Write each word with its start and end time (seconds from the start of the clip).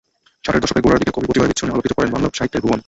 ষাটের 0.45 0.63
দশকের 0.63 0.83
গোড়ায় 0.85 1.01
দিকে 1.01 1.13
কবি 1.15 1.25
প্রতিভার 1.27 1.49
বিচ্ছুরণে 1.51 1.75
আলোকিত 1.75 1.93
করেন 1.97 2.09
বাংলা 2.13 2.27
সাহিত্যের 2.37 2.63
ভুবন। 2.65 2.79